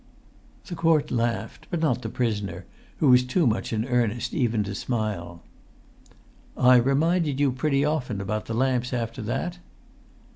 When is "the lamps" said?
8.47-8.93